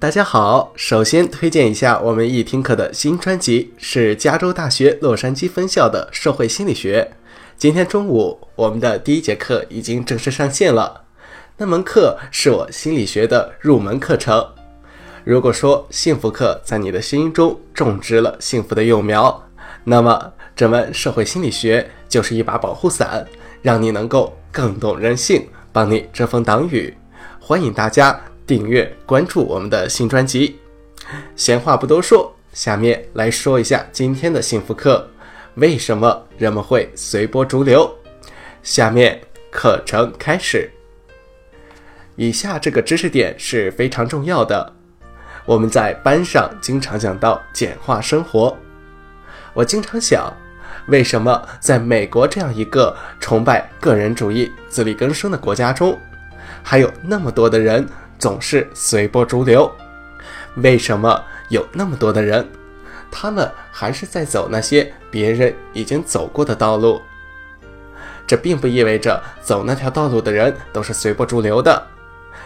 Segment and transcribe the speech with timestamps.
[0.00, 7.12] 大家好，首先推荐一下我们易听课的新专辑，是加州大学洛杉矶分校的社会心理学。
[7.58, 11.02] 今天中午，我们的第一节课已经正式上线了。
[11.58, 14.42] 那门课是我心理学的入门课程。
[15.22, 19.44] 如果说幸福课在你的心中种植了幸福的幼苗，
[19.84, 23.22] 那么这门社会心理学就是一把保护伞，
[23.60, 26.96] 让你能够更懂人性，帮你遮风挡雨。
[27.38, 28.18] 欢迎大家
[28.50, 30.58] 订阅关注我们的新专辑。
[31.36, 35.08] 闲话不多说，下面来说一下今天的幸福课。
[35.54, 37.88] 为什么人们会随波逐流？
[38.64, 39.20] 下面
[39.52, 40.68] 课程开始。
[42.16, 44.72] 以下这个知识点是非常重要的。
[45.46, 48.58] 我们在班上经常讲到简化生活。
[49.54, 50.28] 我经常想，
[50.88, 55.96] 为什么在美国这样一个崇拜个人主义、自力更生的国家中，
[56.64, 57.86] 还有那么多的人
[58.20, 59.68] 总是随波逐流？
[60.56, 62.46] 为什么有那么多的人？
[63.10, 67.00] 他们还是在走那些别人已经走过的道路。
[68.26, 71.84] 这并不意味着走那条道路的人都是随波逐流的。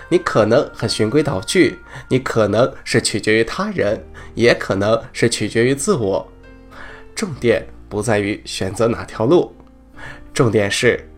[0.08, 4.02] 你可能很循规蹈矩，你可能是取决于他人，
[4.34, 6.26] 也可能是取决于自我。
[7.14, 9.54] 重点不在于选择哪条路，
[10.32, 11.10] 重点是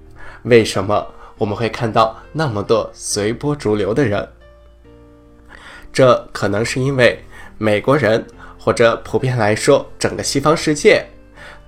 [0.45, 4.27] 为什么我们会看到那么多随波逐流的人。
[5.97, 7.25] 这可能是因为
[7.57, 8.23] 美国人。
[8.59, 11.07] 或者普遍来说，整个西方世界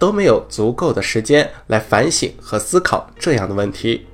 [0.00, 4.04] 都没有足够的时间来反省和思考这样的问题。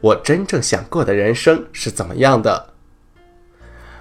[0.00, 2.70] 我真正想过的人生是怎么样的？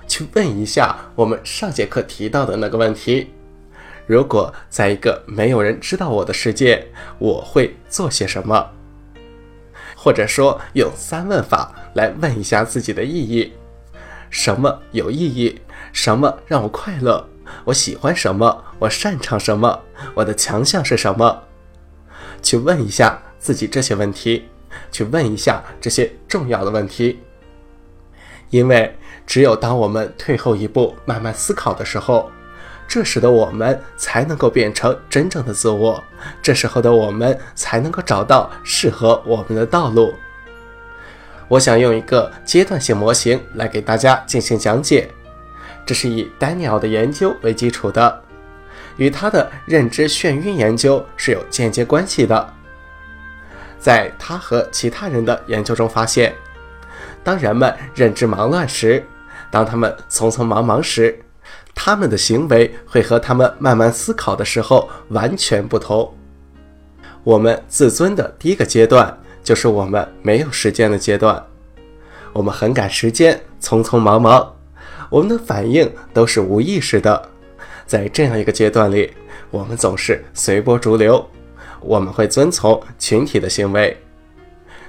[0.07, 3.33] 去问一下我们上节课提到的那个问题：
[4.07, 6.87] 如果在一个没有人知道我的世界，
[7.19, 8.71] 我会做些什么？
[9.97, 13.51] 或者说，用三问法来问一下自己的意义：
[14.35, 15.61] 什么有意义？
[15.93, 17.25] 什么让我快乐？
[17.63, 18.65] 我喜欢什么？
[18.79, 19.79] 我擅长什么？
[20.13, 21.43] 我的强项是什么？
[22.41, 24.49] 去问一下自己这些问题，
[24.91, 27.21] 去问一下这些重要的问题。
[28.49, 28.93] 因为
[29.25, 32.29] 只有当我们退后一步，慢慢思考的时候，
[32.89, 36.03] 这时的我们才能够变成真正的自我。
[36.41, 40.13] 这时候的我们才能够找到适合我们的道路。
[41.47, 45.09] 我想用一个阶段性模型来给大家进行讲解。
[45.85, 48.23] 这是以丹尼尔的研究为基础的，
[48.97, 52.53] 与他的认知眩晕研究是有间接关系的。
[53.77, 56.33] 在他和其他人的研究中发现，
[57.23, 59.05] 当人们认知忙乱时，
[59.51, 61.19] 当他们匆匆忙忙时，
[61.75, 66.11] 他们的行为会和他们慢慢思考的时候完全不同。
[67.23, 71.41] 我们自尊的第一个阶段就是我们没有时间的阶段，
[72.33, 74.53] 我们很赶时间，匆匆忙忙。
[75.11, 77.29] 我们的反应都是无意识的，
[77.85, 79.13] 在这样一个阶段里，
[79.51, 81.23] 我们总是随波逐流，
[81.79, 83.95] 我们会遵从群体的行为。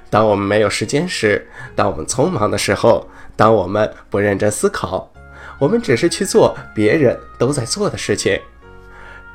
[0.09, 3.07] 当我们没有时间时，当我们匆忙的时候，
[3.37, 5.13] 当我们不认真思考，
[5.59, 8.41] 我们只是去做别人都在做的事情。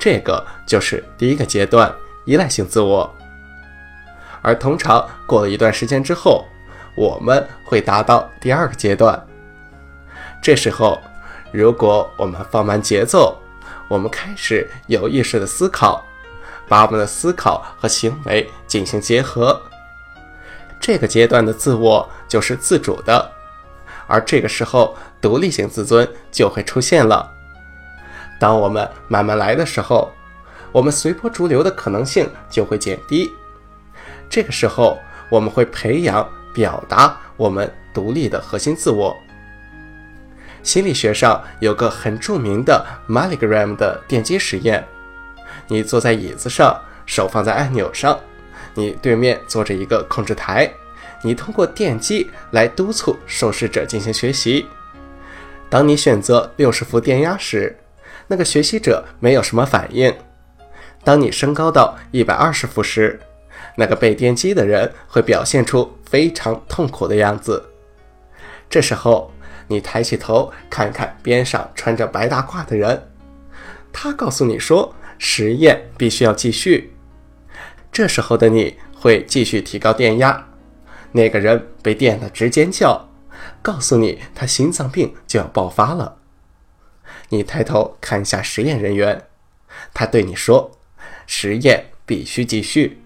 [0.00, 1.94] 这个就是第一个阶段，
[2.24, 3.08] 依赖性自我。
[4.42, 6.44] 而通常过了一段时间之后，
[6.94, 9.20] 我们会达到第二个阶段。
[10.42, 11.00] 这时候，
[11.52, 13.38] 如果我们放慢节奏，
[13.88, 16.04] 我们开始有意识的思考，
[16.68, 19.60] 把我们的思考和行为进行结合，
[20.80, 23.30] 这个阶段的自我就是自主的，
[24.08, 27.30] 而这个时候，独立性自尊就会出现了。
[28.40, 30.12] 当我们慢慢来的时候，
[30.72, 33.30] 我们随波逐流的可能性就会减低。
[34.32, 34.98] 这个时候，
[35.28, 39.14] 我们会培养表达我们独立的核心自我。
[40.62, 44.82] 心理学上有个很著名的 Milgram 的电击实验。
[45.68, 48.18] 你坐在椅子上，手放在按钮上，
[48.72, 50.72] 你对面坐着一个控制台，
[51.22, 54.66] 你通过电击来督促受试者进行学习。
[55.68, 57.78] 当你选择六十伏电压时，
[58.28, 60.10] 那个学习者没有什么反应；
[61.04, 63.20] 当你升高到一百二十伏时，
[63.76, 67.70] 那个被电击的人会表现出非常痛苦的样子。
[68.68, 69.32] 这时候。
[69.68, 73.10] 你抬起头看看边上穿着白大褂的人，
[73.90, 76.92] 他告诉你说实验必须要继续。
[77.90, 80.48] 这时候的你会继续提高电压。
[81.12, 83.08] 那个人被电得直尖叫，
[83.62, 86.18] 告诉你他心脏病就要爆发了。
[87.30, 89.22] 你抬头看一下实验人员，
[89.94, 90.72] 他对你说
[91.26, 93.01] 实验必须继续。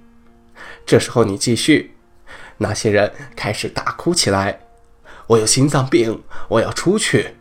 [0.87, 1.97] 这时候你继续，
[2.59, 4.61] 那些人开始大哭起来。
[5.27, 7.35] 我有心脏病，我要出去。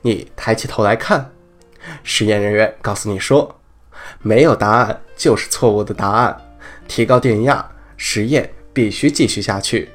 [0.00, 1.32] 你抬起头来看，
[2.02, 3.60] 实验人员告诉你说，
[4.22, 6.40] 没有答案就是错误的答案。
[6.88, 9.90] 提高电压，实验必须继续下去。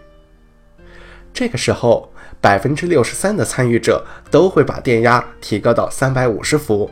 [1.33, 6.91] 这个时候，百分之六十三的参与者都会把电压提高到三百五十伏，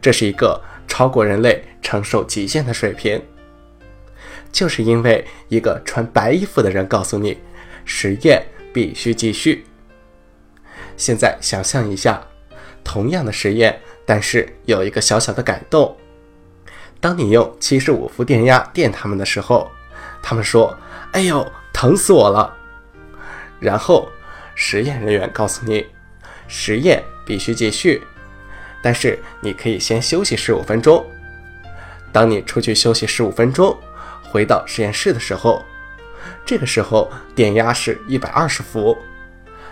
[0.00, 3.22] 这是一个超过人类承受极限的水平。
[4.50, 7.38] 就是因为一个穿白衣服的人告诉你，
[7.84, 9.64] 实验必须继续。
[10.96, 12.22] 现在想象一下，
[12.82, 15.96] 同样的实验，但是有一个小小的改动。
[17.00, 19.70] 当你用七十五伏电压电他们的时候，
[20.20, 20.76] 他们说
[21.12, 22.56] ：“哎呦，疼死我了。”
[23.60, 24.08] 然后
[24.56, 25.86] 实验人员告诉你，
[26.48, 28.02] 实验必须继续，
[28.82, 31.06] 但是你可以先休息十五分钟。
[32.10, 33.76] 当你出去休息十五分钟，
[34.30, 35.64] 回到实验室的时候，
[36.44, 38.96] 这个时候电压是一百二十伏。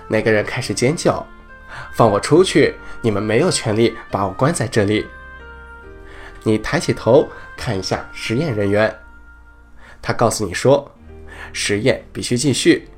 [0.09, 1.27] 那个人开始尖叫
[1.93, 2.75] ：“放我出去！
[3.03, 5.07] 你们没有权利把我关在这里。”
[6.45, 8.95] 你抬起头看一下实验人员，
[10.01, 10.89] 他告诉你说，
[11.53, 12.89] 实验必须继续，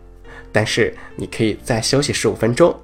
[0.52, 2.78] 但是你可以再休息十五分钟。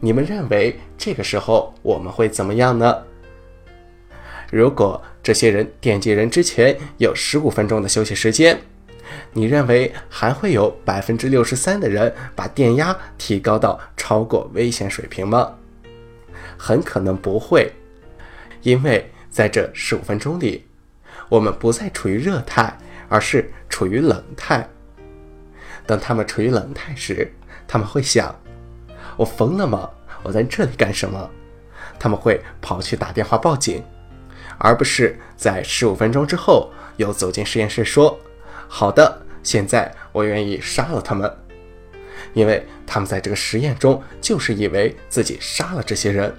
[0.00, 3.02] 你们认为这个时候我们会怎么样呢？
[4.50, 8.58] 如果这些人电击人之前有十五分钟的休息时间，
[9.34, 15.52] 你认为还会有百分之六十三的人把电压提高到超过危险水平吗？
[16.56, 17.70] 很可能不会。
[18.62, 20.64] 因为在这十五分钟里，
[21.28, 22.74] 我们不再处于热态，
[23.10, 24.66] 而是处于冷态。
[25.84, 27.30] 当他们处于冷态时，
[27.66, 28.34] 他们会想
[29.18, 29.90] ：“我疯了吗？
[30.22, 31.30] 我在这里干什么？”
[32.00, 33.84] 他们会跑去打电话报警，
[34.58, 38.18] 而不是在十五分钟之后又走进实验室说
[38.68, 41.32] ：“好的，现在我愿意杀了他们。”
[42.34, 46.32] 因为他们在这个实验中就是以为自己杀了这些人。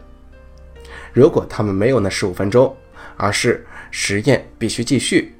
[1.12, 2.76] 如果他们没有那十五分钟，
[3.18, 5.34] 而是实验必须继续，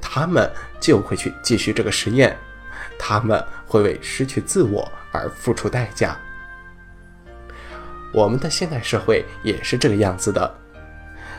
[0.00, 0.50] 他们
[0.80, 2.36] 就会去继续这个实验，
[2.98, 6.18] 他们会为失去自我而付出代价。
[8.12, 10.57] 我们的现代社会也是这个样子的，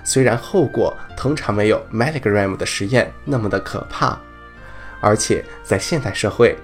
[0.10, 4.18] 虽然后果通常没有 Milligram 的实验那么的可怕，
[5.00, 6.58] 而且在现代社会，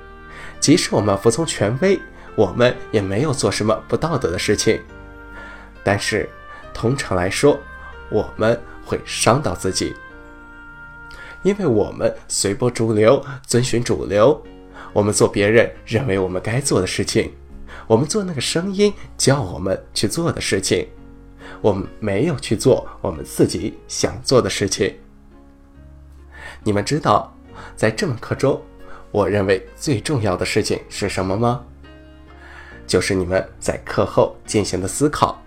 [0.60, 2.00] 即使我们服从权威，
[2.34, 4.82] 我们也没有做什么不道德的事情，
[5.84, 6.28] 但是。
[6.74, 7.58] 通常来说，
[8.10, 9.96] 我们会伤到自己，
[11.42, 14.44] 因为我们随波逐流，遵循主流，
[14.92, 17.32] 我们做别人认为我们该做的事情，
[17.88, 20.86] 我们做那个声音叫我们去做的事情，
[21.62, 24.96] 我们没有去做我们自己想做的事情。
[26.64, 27.36] 你们知道，
[27.76, 28.62] 在这门课中，
[29.12, 31.64] 我认为最重要的事情是什么吗？
[32.88, 35.42] 就是你们在课后进行的思考。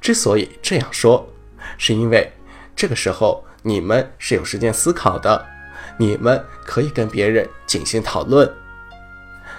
[0.00, 1.28] 之所以这样说，
[1.76, 2.32] 是因为
[2.74, 5.46] 这个时候你们是有时间思考的，
[5.98, 8.50] 你们可以跟别人进行讨论。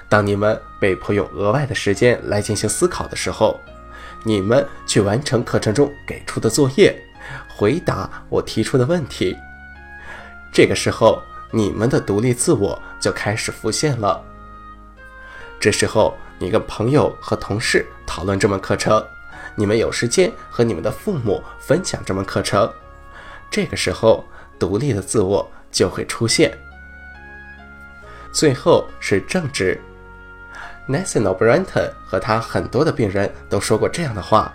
[0.10, 3.60] 当你们被迫用额外的时间来进行思考的时候，
[4.24, 6.96] 你们去完成课程中给出的作业，
[7.48, 9.36] 回答我提出的问题。
[10.54, 11.22] 这个时候，
[11.52, 14.24] 你们的独立自我就开始浮现了。
[15.60, 19.04] 这时候，你跟朋友和同事讨论这门课程。
[19.54, 22.72] 你们有时间和你们的父母分享这门课程，
[23.50, 24.26] 这个时候
[24.58, 26.58] 独立的自我就会出现。
[28.32, 29.80] 最后是正直
[30.92, 31.38] Nathan O.
[31.38, 34.54] Branton 和他很多的病人都说过这样的话。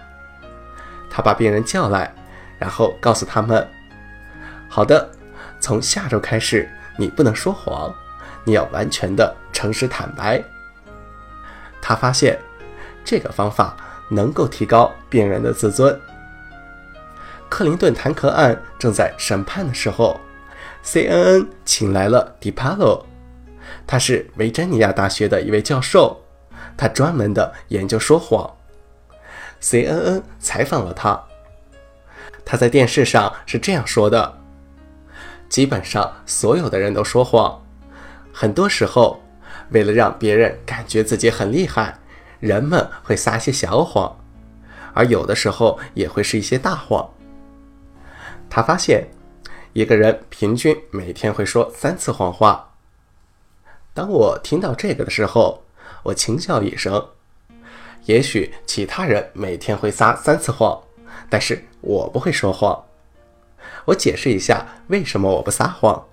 [1.11, 2.15] 他把病人叫来，
[2.59, 3.67] 然后告诉他们
[4.69, 5.11] ：“好的，
[5.59, 7.95] 从下周开始，你不能说谎，
[8.45, 10.43] 你要完全的诚实坦白。”
[11.81, 12.39] 他发现
[13.05, 13.77] 这个方法。
[14.09, 16.01] 能够提高病人的自尊。
[17.49, 20.21] 克林顿弹劾案正在审判的时候
[20.85, 23.05] ，CNN 请来了 DiPaolo，
[23.85, 26.23] 他是维珍尼亚大学的一位教授，
[26.77, 28.51] 他专门的研究说谎。
[29.61, 31.21] CNN 采访了他，
[32.45, 34.39] 他在电视上是这样说的：
[35.49, 37.65] 基本上所有的人都说谎，
[38.33, 39.21] 很多时候
[39.71, 41.99] 为了让别人感觉自己很厉害。
[42.39, 44.15] 人们会撒些小谎，
[44.93, 47.09] 而有的时候也会是一些大谎。
[48.51, 49.09] 他发现，
[49.73, 52.75] 一个人平均每天会说三次谎话。
[53.95, 55.63] 当我听到这个的时候，
[56.07, 57.05] 我轻笑一声。
[58.05, 60.81] 也许其他人每天会撒三次谎，
[61.29, 62.85] 但是我不会说谎。
[63.85, 66.07] 我解释一下为什么我不撒谎。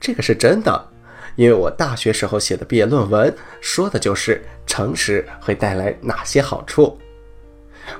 [0.00, 0.88] 这个是真的，
[1.36, 6.98] 因为我大学时候写的毕业论文说的就是诚实会带来哪些好处。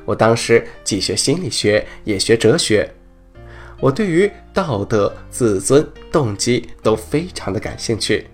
[0.07, 2.91] 我当时既学心理学，也学哲学，
[3.79, 8.27] 我对于道德、自尊、动机都非常的感兴趣。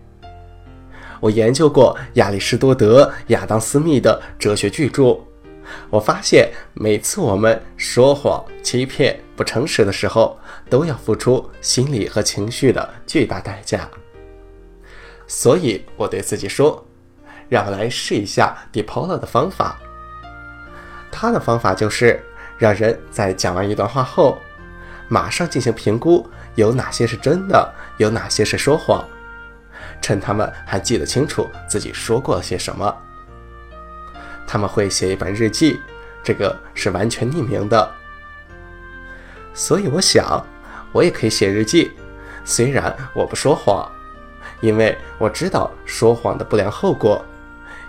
[1.21, 5.21] 我研究过亚里士多德、亚当·斯密的哲学巨著，
[5.91, 10.39] 我发现每次我们说谎、欺骗、不诚实的时候，
[10.71, 13.89] 都要付出心理和情绪的巨大代价。
[15.27, 16.85] 所以我对自己说
[17.49, 19.79] ：“让我来试一下 Depola 的方法。”
[21.13, 22.21] 他的方法就是
[22.57, 24.39] 让人在讲完一段话后，
[25.09, 29.07] 马上进行评估，有哪些是真的，有哪些是说谎。
[30.01, 32.95] 趁他们还记得清楚自己说过些什么，
[34.47, 35.79] 他们会写一本日记，
[36.23, 37.91] 这个是完全匿名的。
[39.53, 40.45] 所以我想，
[40.93, 41.91] 我也可以写日记，
[42.45, 43.91] 虽然我不说谎，
[44.61, 47.25] 因为我知道说谎的不良后果，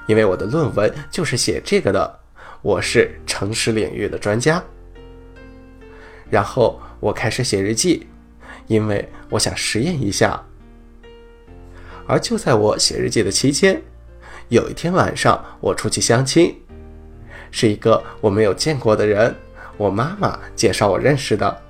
[0.07, 2.19] 因为我的论文就是写这个的，
[2.61, 4.61] 我是诚实领域的专家。
[6.29, 8.07] 然后我开始写日记，
[8.67, 10.43] 因为我想实验一下。
[12.11, 13.81] 而就在我写日记的期间，
[14.49, 16.61] 有一天晚上，我出去相亲，
[17.51, 19.33] 是一个我没有见过的人，
[19.77, 21.61] 我妈妈介绍我认识的。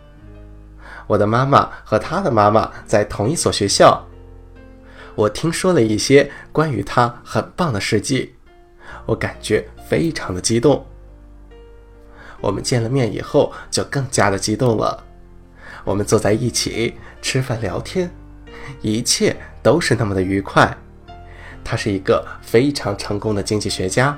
[1.06, 4.04] 我的妈妈和她的妈妈在同一所学校，
[5.14, 8.34] 我听说了一些关于她很棒的事迹，
[9.06, 10.84] 我感觉非常的激动。
[12.40, 15.04] 我们见了面以后，就更加的激动了。
[15.84, 18.10] 我们坐在一起吃饭聊天，
[18.82, 19.38] 一切。
[19.62, 20.76] 都是那么的愉快。
[21.64, 24.18] 他是一个非常成功的经济学家。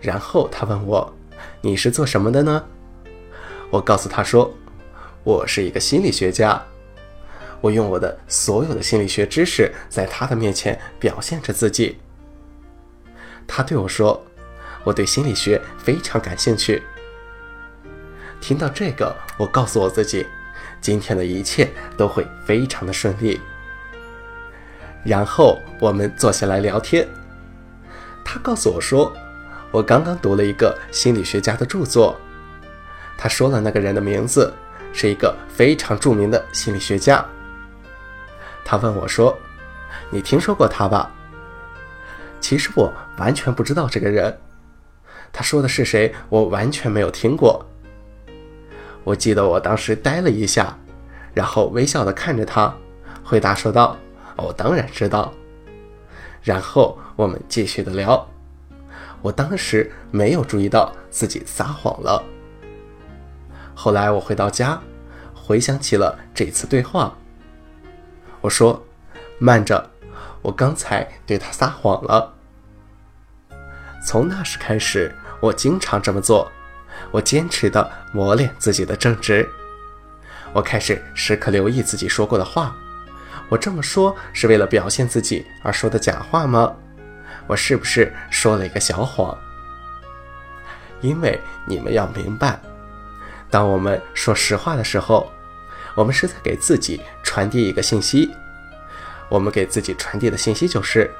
[0.00, 1.14] 然后他问我
[1.60, 2.64] ：“你是做什么的呢？”
[3.70, 4.52] 我告诉他说
[5.24, 6.62] ：“我是一个心理学家。”
[7.60, 11.98] 我用我的所有的心理学知识在他的面前表现着自己。
[13.46, 14.22] 他对我说
[14.84, 16.82] ：“我对心理学非常感兴趣。”
[18.40, 20.26] 听到这个，我告诉我自己，
[20.80, 23.40] 今天的一切都会非常的顺利。
[25.06, 27.06] 然后我们坐下来聊天。
[28.24, 29.12] 他告诉我说，
[29.70, 32.16] 我刚刚读了一个心理学家的著作。
[33.16, 34.52] 他说了那个人的名字，
[34.92, 37.24] 是一个非常著名的心理学家。
[38.64, 39.38] 他问我说
[40.10, 41.10] ：“你听说过他吧？”
[42.40, 44.36] 其实我完全不知道这个人。
[45.32, 47.64] 他说的是谁，我完全没有听过。
[49.04, 50.76] 我记得我当时呆了一下，
[51.32, 52.74] 然后微笑的看着他，
[53.22, 53.96] 回答说道。
[54.36, 55.32] 我当然知道。
[56.42, 58.28] 然后我们继续的聊。
[59.22, 62.22] 我当时没有注意到自己撒谎了。
[63.74, 64.80] 后来我回到家，
[65.34, 67.16] 回想起了这次对话。
[68.40, 68.84] 我说
[69.40, 69.90] ：“慢着，
[70.42, 72.34] 我刚才对他撒谎了。”
[74.06, 76.50] 从那时开始，我经常这么做。
[77.10, 79.48] 我坚持的磨练自己的正直。
[80.52, 82.76] 我开始时刻留意自己说过的话。
[83.48, 86.74] 我这么说是为了表现自己而说的假话吗？
[87.46, 89.36] 我是不是说了一个小谎？
[91.00, 92.58] 因为你们要明白，
[93.50, 95.30] 当我们说实话的时候，
[95.94, 98.34] 我们是在给自己传递一个信息。
[99.28, 101.12] 我们给自己传递的信息就是：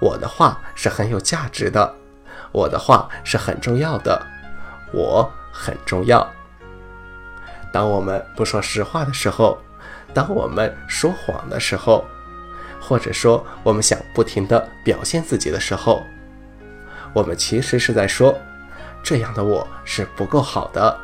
[0.00, 1.94] 我的话是很有价值的，
[2.50, 4.20] 我的话是很重要的，
[4.92, 6.28] 我很重要。
[7.72, 9.58] 当我们不说实话的时候，
[10.14, 12.04] 当我们说谎的时候，
[12.80, 16.02] 或者说我们想不停的表现自己的时候，
[17.12, 18.36] 我们其实是在说：
[19.02, 20.98] 这样的我是不够好的，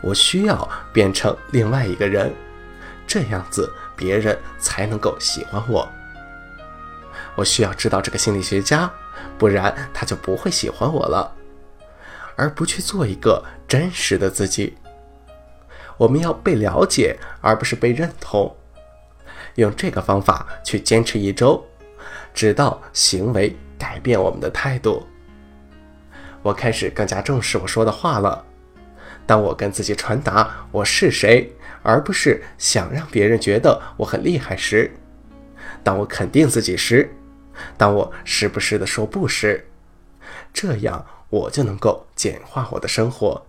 [0.00, 2.32] 我需要变成另外一个人，
[3.06, 5.88] 这样子别人才能够喜欢我。
[7.34, 8.90] 我需要知道这个心理学家，
[9.38, 11.32] 不然他就不会喜欢我了，
[12.36, 14.76] 而不去做一个真实的自己。
[15.96, 18.54] 我们要被了解，而不是被认同。
[19.56, 21.62] 用这个方法去坚持一周，
[22.32, 25.06] 直到行为改变我们的态度。
[26.42, 28.44] 我开始更加重视我说的话了。
[29.26, 34.90] 当我跟自己传达我是谁，而不是想让别人觉得我很厉害时；
[35.84, 37.06] 当我肯定自己时；
[37.76, 39.68] 当我时不时的说不时，
[40.52, 43.46] 这样我就能够简化我的生活。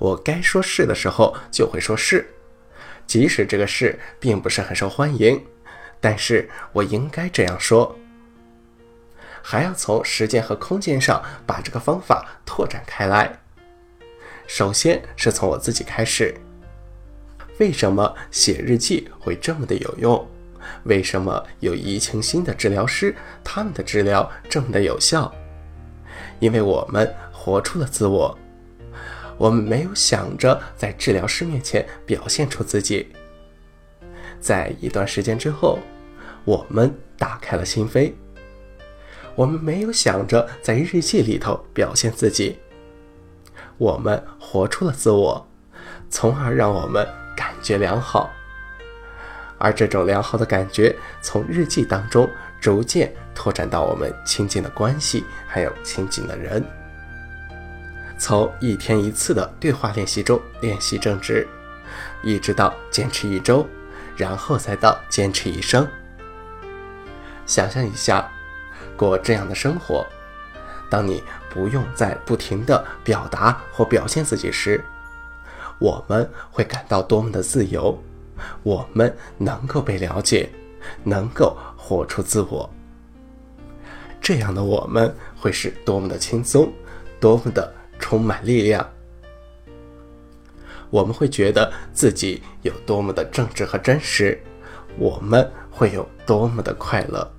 [0.00, 2.26] 我该说是的时候就会说是，
[3.06, 5.44] 即使这个是并不是很受欢迎，
[6.00, 7.94] 但是我应该这样说。
[9.42, 13.38] 还要从时间和空间上把这个方法拓展开来。
[14.46, 16.34] 首先是从我自己开始。
[17.58, 20.26] 为什么写日记会这么的有用？
[20.84, 23.14] 为什么有移情心的治疗师，
[23.44, 25.30] 他们的治疗这么的有效？
[26.38, 28.38] 因为我们活出了自我，
[29.40, 33.10] 我们没有想着在治疗师面前表现出自己。
[34.38, 35.78] 在一段时间之后，
[36.44, 38.12] 我们打开了心扉，
[39.34, 42.58] 我们没有想着在日记里头表现自己，
[43.78, 45.48] 我们活出了自我，
[46.10, 48.28] 从而让我们感觉良好。
[49.56, 52.28] 而这种良好的感觉，从日记当中
[52.60, 56.62] 逐渐拓展到我们亲近的关系，还有亲近的人。
[58.20, 61.48] 从一天一次的对话练习中练习正直，
[62.22, 63.66] 一直到坚持一周，
[64.14, 65.88] 然后再到坚持一生。
[67.46, 68.30] 想象一下，
[68.94, 70.06] 过这样的生活，
[70.90, 74.84] 当你不用再不停的表达或表现自己时，
[75.78, 77.98] 我们会感到多么的自由。
[78.62, 80.50] 我们能够被了解，
[81.04, 82.68] 能够活出自我，
[84.20, 86.70] 这样的我们会是多么的轻松，
[87.18, 88.90] 多么的充满力量。
[90.90, 94.42] 我们会觉得自己有多么的正直和真实，
[94.98, 97.32] 我们会有多么的快乐。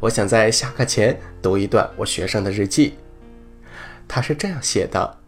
[0.00, 2.94] 我想在下课前读一段我学生的日记，
[4.08, 5.18] 他是这样写的。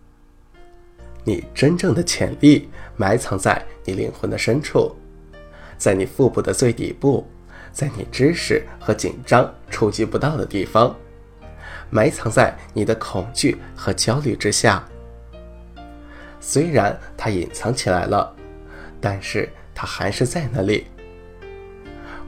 [1.25, 4.95] 你真正的潜力埋藏在你灵魂的深处，
[5.77, 7.27] 在你腹部的最底部，
[7.73, 10.95] 在你知识和紧张触及不到的地方，
[11.91, 14.85] 埋藏在你的恐惧和焦虑之下。
[16.41, 18.35] 虽然它隐藏起来了，
[19.01, 20.87] 但是它还是在那里。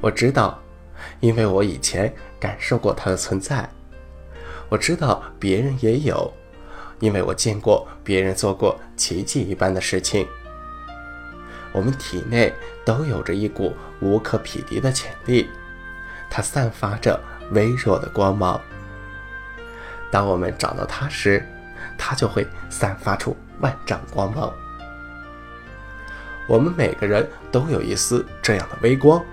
[0.01, 0.61] 我知道，
[1.21, 3.69] 因为我以前感受过它的存在。
[4.69, 6.33] 我知道别人也有。
[7.01, 10.27] 因为我见过别人做过奇迹一般的事情，
[11.71, 12.53] 我们体内
[12.85, 15.49] 都有着一股无可匹敌的潜力，
[16.29, 17.21] 它散发着
[17.53, 18.61] 微弱的光芒。
[20.11, 21.45] 当我们找到它时，
[21.97, 24.53] 它就会散发出万丈光芒。
[26.47, 29.25] 我们每个人都有一丝这样的微光，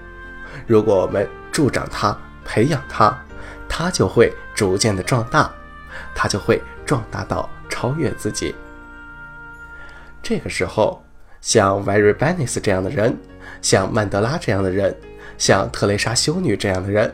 [0.67, 3.15] 如果我们助长它、培养它，
[3.67, 5.51] 它就会逐渐的壮大，
[6.13, 7.49] 它就会壮大到。
[7.67, 8.55] 超越自己。
[10.23, 11.03] 这个时候，
[11.41, 13.17] 像 Very Benis 这样的人，
[13.61, 14.95] 像曼德拉这样的人，
[15.37, 17.13] 像特蕾莎修女这样的人，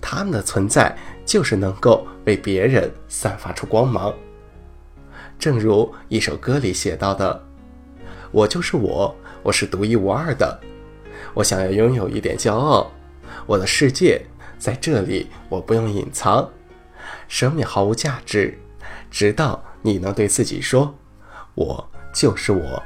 [0.00, 0.92] 他们的存在
[1.26, 4.14] 就是能够为别人散发出光芒。
[5.38, 7.44] 正如一首歌里写到的
[8.32, 10.58] ：“我就是我，我是独一无二的。
[11.34, 12.90] 我想要拥有一点骄傲。
[13.44, 14.24] 我的世界
[14.58, 16.48] 在这里，我不用隐藏。
[17.28, 18.58] 生命毫无价值，
[19.10, 20.92] 直到。”你能对自己说
[21.54, 22.82] ：“我就是我。”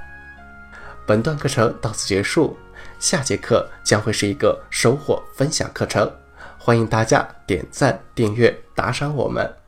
[1.07, 2.55] 本段课程到此结束，
[2.99, 6.13] 下节课将会是一个收获分享课程，
[6.63, 9.60] 欢迎大家点赞、订阅、打赏我们。